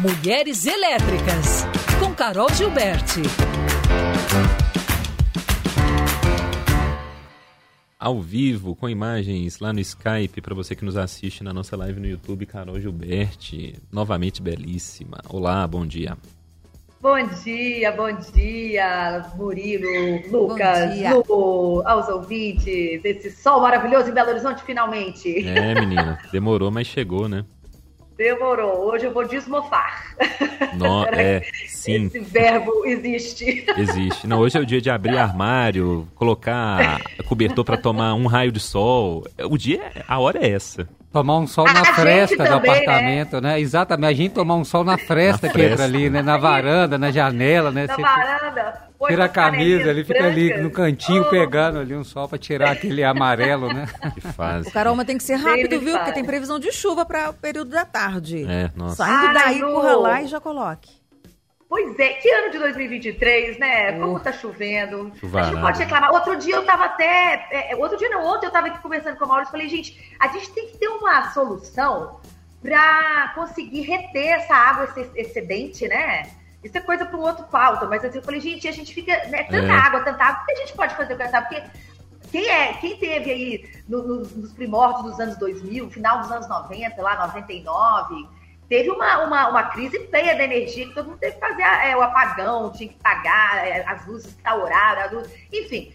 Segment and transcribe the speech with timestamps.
[0.00, 1.66] Mulheres Elétricas,
[1.98, 3.22] com Carol Gilberti.
[7.98, 11.98] Ao vivo, com imagens lá no Skype, para você que nos assiste na nossa live
[11.98, 15.18] no YouTube, Carol Gilberti, novamente belíssima.
[15.28, 16.16] Olá, bom dia.
[17.00, 21.12] Bom dia, bom dia, Murilo, Lucas, dia.
[21.12, 25.44] Lu, aos ouvintes, esse sol maravilhoso em Belo Horizonte finalmente.
[25.44, 27.44] É, menina, demorou, mas chegou, né?
[28.18, 28.90] Demorou.
[28.90, 30.16] Hoje eu vou desmofar.
[30.74, 32.06] No, é, sim.
[32.06, 33.64] Esse verbo existe.
[33.78, 34.26] Existe.
[34.26, 38.58] Não, hoje é o dia de abrir armário, colocar cobertor para tomar um raio de
[38.58, 39.24] sol.
[39.48, 40.88] O dia, a hora é essa.
[41.10, 42.56] Tomar um sol na fresta do né?
[42.56, 43.52] apartamento, né?
[43.52, 43.60] né?
[43.60, 44.10] Exatamente.
[44.10, 45.72] A gente tomar um sol na fresta na que fresta.
[45.72, 46.20] entra ali, né?
[46.20, 47.86] Na varanda, na janela, né?
[47.86, 48.88] Na Você varanda.
[49.06, 51.30] Tira a camisa, ele fica ali no cantinho oh.
[51.30, 53.86] pegando ali um sol para tirar aquele amarelo, né?
[54.12, 54.68] Que fase.
[54.68, 55.96] O Carol, tem que ser rápido, viu?
[55.96, 58.44] Porque tem previsão de chuva para o período da tarde.
[58.48, 58.96] É, nossa.
[58.96, 60.90] Saindo Ai, daí, corra lá e já coloque.
[61.68, 63.92] Pois é, que ano de 2023, né?
[63.92, 65.12] Como uh, tá chovendo.
[65.16, 65.50] Chuvarada.
[65.50, 66.12] A gente pode reclamar.
[66.12, 67.46] Outro dia eu tava até.
[67.50, 70.16] É, outro dia não, ontem eu tava aqui conversando com a Maurício e falei, gente,
[70.18, 72.20] a gente tem que ter uma solução
[72.62, 76.30] para conseguir reter essa água esse excedente, né?
[76.64, 79.12] Isso é coisa para um outro pauta, mas assim, eu falei, gente, a gente fica.
[79.26, 79.76] Né, tanta é.
[79.76, 81.50] água, tanta água, o que a gente pode fazer com essa água?
[81.50, 81.62] Porque
[82.30, 86.48] quem, é, quem teve aí no, no, nos primórdios dos anos 2000, final dos anos
[86.48, 88.37] 90, lá, 99
[88.68, 91.96] teve uma, uma, uma crise feia da energia, que todo mundo teve que fazer é,
[91.96, 95.30] o apagão, tinha que pagar é, as luzes que tá horário, luz...
[95.52, 95.92] enfim.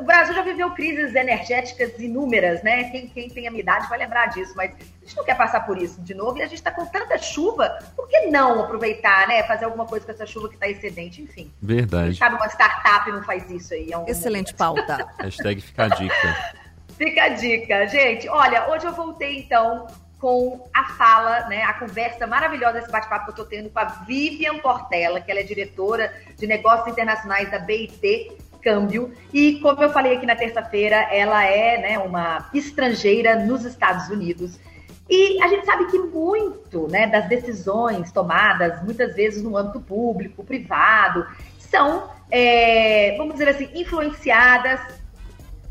[0.00, 2.84] O Brasil já viveu crises energéticas inúmeras, né?
[2.84, 5.60] Quem, quem tem a minha idade vai lembrar disso, mas a gente não quer passar
[5.66, 9.28] por isso de novo e a gente está com tanta chuva, por que não aproveitar,
[9.28, 9.42] né?
[9.42, 11.52] Fazer alguma coisa com essa chuva que está excedente, enfim.
[11.60, 12.16] Verdade.
[12.16, 13.92] Sabe, uma startup não faz isso aí.
[13.92, 14.86] É um Excelente momento.
[14.86, 15.06] pauta.
[15.18, 16.54] Hashtag fica a dica.
[16.96, 18.28] Fica a dica, gente.
[18.28, 19.88] Olha, hoje eu voltei então
[20.24, 23.84] com a fala, né, a conversa maravilhosa, esse bate-papo que eu estou tendo com a
[23.84, 28.32] Vivian Portela, que ela é diretora de negócios internacionais da BIT
[28.62, 29.12] Câmbio.
[29.34, 34.58] E como eu falei aqui na terça-feira, ela é né, uma estrangeira nos Estados Unidos.
[35.10, 40.42] E a gente sabe que muito né, das decisões tomadas, muitas vezes no âmbito público,
[40.42, 41.26] privado,
[41.58, 44.80] são, é, vamos dizer assim, influenciadas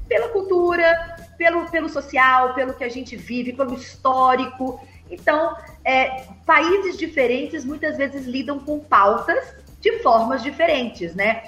[0.07, 4.79] pela cultura, pelo, pelo social, pelo que a gente vive, pelo histórico.
[5.09, 11.43] Então, é, países diferentes muitas vezes lidam com pautas de formas diferentes, né?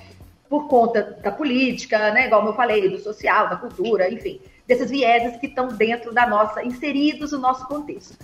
[0.49, 2.27] Por conta da política, né?
[2.27, 6.63] Igual eu falei, do social, da cultura, enfim, desses vieses que estão dentro da nossa,
[6.63, 8.17] inseridos no nosso contexto.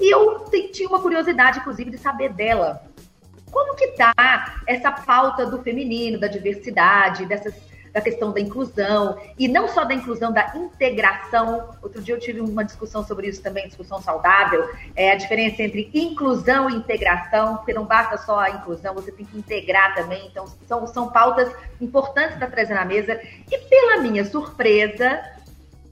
[0.00, 2.82] E eu tinha uma curiosidade, inclusive, de saber dela.
[3.50, 7.54] Como que tá essa pauta do feminino, da diversidade, dessas
[7.92, 11.70] da questão da inclusão, e não só da inclusão, da integração.
[11.82, 15.90] Outro dia eu tive uma discussão sobre isso também, discussão saudável, é a diferença entre
[15.92, 20.26] inclusão e integração, porque não basta só a inclusão, você tem que integrar também.
[20.26, 23.20] Então, são, são pautas importantes para trazer na mesa.
[23.50, 25.20] E pela minha surpresa,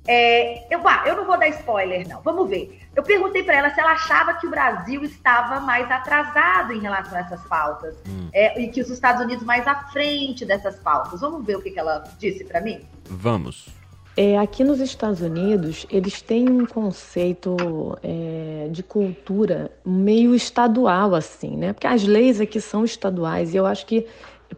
[0.06, 2.20] é, eu, ah, eu não vou dar spoiler, não.
[2.22, 2.80] Vamos ver.
[2.94, 7.16] Eu perguntei para ela se ela achava que o Brasil estava mais atrasado em relação
[7.16, 8.28] a essas pautas hum.
[8.32, 11.20] é, e que os Estados Unidos mais à frente dessas pautas.
[11.20, 12.80] Vamos ver o que, que ela disse para mim?
[13.04, 13.68] Vamos.
[14.16, 17.56] É, aqui nos Estados Unidos, eles têm um conceito
[18.02, 21.72] é, de cultura meio estadual, assim, né?
[21.72, 24.06] Porque as leis aqui são estaduais e eu acho que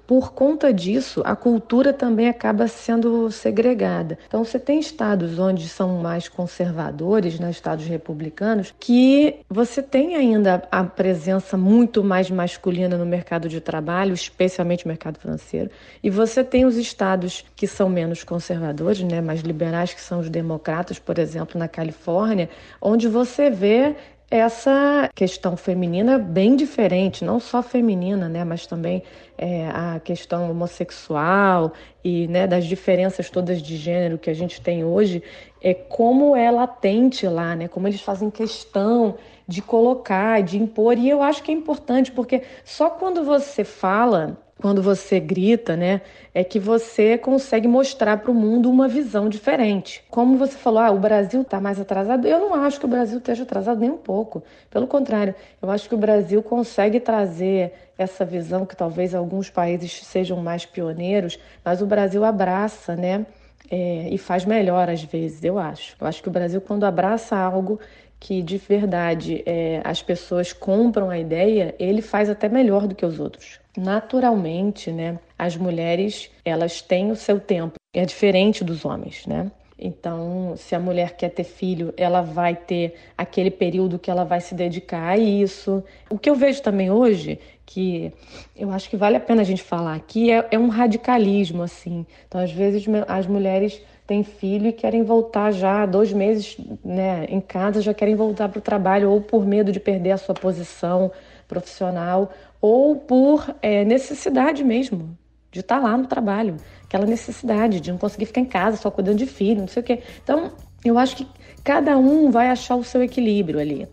[0.06, 4.18] por conta disso, a cultura também acaba sendo segregada.
[4.26, 10.62] Então, você tem estados onde são mais conservadores, né, estados republicanos, que você tem ainda
[10.70, 15.70] a presença muito mais masculina no mercado de trabalho, especialmente no mercado financeiro,
[16.02, 20.28] e você tem os estados que são menos conservadores, né, mais liberais, que são os
[20.28, 22.48] democratas, por exemplo, na Califórnia,
[22.80, 23.94] onde você vê
[24.32, 29.02] essa questão feminina bem diferente, não só feminina, né, mas também
[29.36, 34.82] é, a questão homossexual e né, das diferenças todas de gênero que a gente tem
[34.84, 35.22] hoje,
[35.60, 39.16] é como é latente lá, né, como eles fazem questão
[39.46, 44.38] de colocar, de impor, e eu acho que é importante, porque só quando você fala
[44.62, 50.04] quando você grita, né, é que você consegue mostrar para o mundo uma visão diferente.
[50.08, 52.28] Como você falou, ah, o Brasil está mais atrasado.
[52.28, 54.40] Eu não acho que o Brasil esteja atrasado nem um pouco.
[54.70, 60.00] Pelo contrário, eu acho que o Brasil consegue trazer essa visão que talvez alguns países
[60.04, 63.26] sejam mais pioneiros, mas o Brasil abraça, né?
[63.68, 65.96] É, e faz melhor às vezes, eu acho.
[66.00, 67.80] Eu acho que o Brasil, quando abraça algo
[68.22, 73.04] que de verdade é, as pessoas compram a ideia, ele faz até melhor do que
[73.04, 73.58] os outros.
[73.76, 79.50] Naturalmente, né, as mulheres elas têm o seu tempo, é diferente dos homens, né?
[79.76, 84.40] Então, se a mulher quer ter filho, ela vai ter aquele período que ela vai
[84.40, 85.82] se dedicar a isso.
[86.08, 88.12] O que eu vejo também hoje, que
[88.54, 92.06] eu acho que vale a pena a gente falar aqui, é, é um radicalismo, assim.
[92.28, 93.82] Então, às vezes, as mulheres
[94.12, 98.58] têm filho e querem voltar já dois meses né, em casa, já querem voltar para
[98.58, 101.10] o trabalho, ou por medo de perder a sua posição
[101.48, 102.30] profissional,
[102.60, 105.16] ou por é, necessidade mesmo
[105.50, 108.90] de estar tá lá no trabalho, aquela necessidade de não conseguir ficar em casa só
[108.90, 110.02] cuidando de filho, não sei o quê.
[110.22, 110.52] Então,
[110.84, 111.26] eu acho que
[111.64, 113.88] cada um vai achar o seu equilíbrio ali.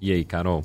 [0.00, 0.62] E aí, Carol?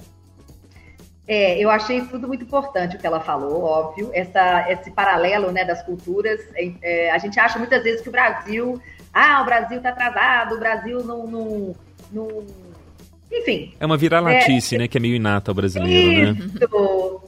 [1.25, 4.09] É, eu achei tudo muito importante o que ela falou, óbvio.
[4.13, 6.39] Essa, esse paralelo né, das culturas.
[6.53, 8.81] É, é a gente acha muitas vezes que o Brasil.
[9.13, 11.75] Ah, o Brasil está atrasado, o Brasil não, não,
[12.11, 12.45] não
[13.33, 13.73] enfim.
[13.79, 14.87] É uma vira-latice, é, né?
[14.87, 16.67] Que é meio inata ao brasileiro, isso, né?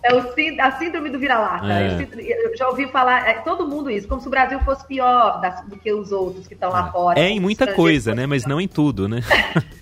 [0.04, 1.66] É o, a síndrome do vira-lata.
[1.66, 2.08] É.
[2.46, 5.66] Eu já ouvi falar, é, todo mundo isso, como se o Brasil fosse pior das,
[5.66, 6.92] do que os outros que estão lá é.
[6.92, 7.20] fora.
[7.20, 8.28] É em muita coisa, né?
[8.28, 9.22] Mas não em tudo, né?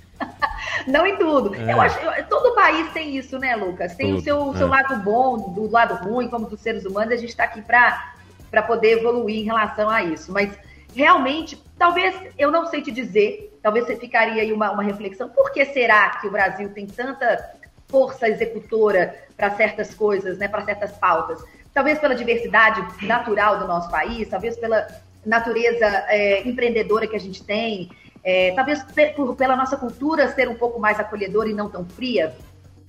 [0.88, 1.53] não em tudo.
[1.56, 1.73] É.
[1.73, 3.94] Eu acho, eu, todo país tem isso, né, Lucas?
[3.95, 4.19] Tem tudo.
[4.19, 4.69] o seu, seu é.
[4.69, 8.99] lado bom, do lado ruim, como dos seres humanos, a gente está aqui para poder
[8.99, 10.31] evoluir em relação a isso.
[10.31, 10.57] Mas
[10.95, 15.51] realmente, talvez, eu não sei te dizer, talvez você ficaria aí uma, uma reflexão, por
[15.51, 17.54] que será que o Brasil tem tanta
[17.88, 21.44] força executora para certas coisas, né, para certas pautas?
[21.74, 24.88] Talvez pela diversidade natural do nosso país, talvez pela
[25.25, 27.90] natureza é, empreendedora que a gente tem,
[28.24, 28.84] é, talvez
[29.16, 32.36] por, pela nossa cultura ser um pouco mais acolhedora e não tão fria,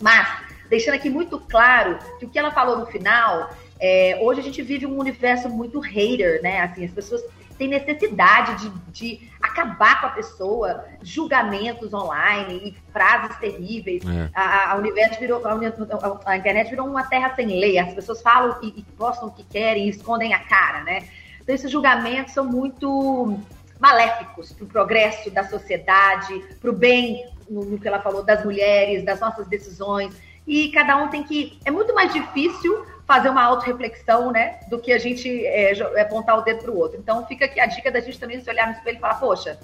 [0.00, 0.26] mas
[0.68, 4.62] deixando aqui muito claro que o que ela falou no final, é, hoje a gente
[4.62, 6.60] vive um universo muito hater, né?
[6.60, 7.22] Assim, as pessoas
[7.56, 14.02] tem necessidade de, de acabar com a pessoa, julgamentos online e frases terríveis.
[14.04, 14.30] É.
[14.34, 17.78] A, a, universo virou, a, a, internet virou uma terra sem lei.
[17.78, 21.08] As pessoas falam e, e postam o que querem e escondem a cara, né?
[21.40, 23.38] Então, esses julgamentos são muito
[23.78, 28.44] maléficos para o progresso da sociedade, para o bem, no, no que ela falou, das
[28.44, 30.14] mulheres, das nossas decisões.
[30.46, 31.58] E cada um tem que.
[31.64, 34.60] É muito mais difícil fazer uma autorreflexão, né?
[34.68, 36.98] Do que a gente é, é apontar o dedo para o outro.
[36.98, 39.58] Então fica aqui a dica da gente também se olhar no espelho e falar, poxa,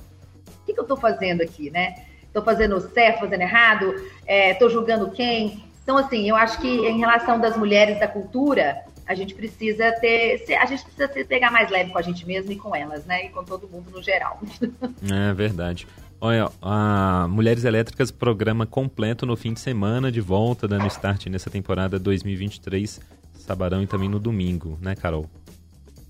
[0.62, 1.94] o que, que eu estou fazendo aqui, né?
[2.22, 3.94] Estou fazendo certo, fazendo errado?
[4.26, 5.64] Estou é, julgando quem?
[5.82, 10.44] Então, assim, eu acho que em relação das mulheres da cultura, a gente precisa ter.
[10.60, 13.26] A gente precisa se pegar mais leve com a gente mesmo e com elas, né?
[13.26, 14.40] E com todo mundo no geral.
[15.10, 15.88] É verdade.
[16.22, 21.48] Olha, a Mulheres Elétricas programa completo no fim de semana, de volta, dando start nessa
[21.48, 23.00] temporada 2023
[23.32, 25.28] Sabarão e também no domingo, né, Carol?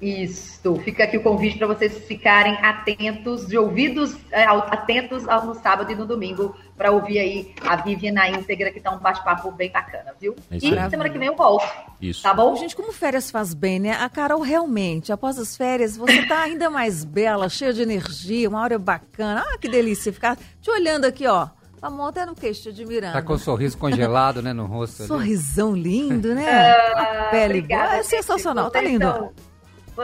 [0.01, 5.93] Isso, fica aqui o convite para vocês ficarem atentos, de ouvidos é, atentos no sábado
[5.93, 9.71] e no domingo, para ouvir aí a Vivian na íntegra, que tá um bate-papo bem
[9.71, 10.35] bacana, viu?
[10.51, 10.91] É e aí.
[10.91, 11.67] semana que vem eu volto.
[12.01, 12.23] Isso.
[12.23, 12.57] Tá bom?
[12.57, 13.93] Gente, como férias faz bem, né?
[13.93, 18.63] A Carol realmente, após as férias, você tá ainda mais bela, cheia de energia, uma
[18.63, 19.45] hora bacana.
[19.47, 21.49] Ah, que delícia ficar te olhando aqui, ó
[21.83, 23.15] a mão até no queixo, te admirando.
[23.15, 25.05] Tá com um sorriso congelado, né, no rosto.
[25.05, 25.83] Sorrisão ali.
[25.83, 26.47] lindo, né?
[26.47, 28.01] Ah, a pele obrigada, boa.
[28.01, 29.07] É sensacional, tá lindo.
[29.07, 29.33] São,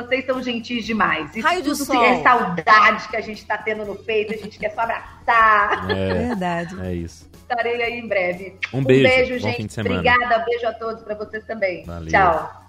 [0.03, 1.35] vocês são gentis demais.
[1.35, 2.05] Isso Raio de sol.
[2.05, 5.91] é saudade que a gente tá tendo no peito, a gente quer só abraçar.
[5.91, 6.81] É, Verdade.
[6.81, 7.27] É isso.
[7.35, 8.57] Estarei aí em breve.
[8.73, 9.81] Um beijo, um beijo gente.
[9.81, 11.85] Obrigada, beijo a todos para vocês também.
[11.85, 12.11] Valeu.
[12.11, 12.67] Tchau.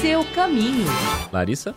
[0.00, 0.86] Seu caminho.
[1.32, 1.74] Larissa?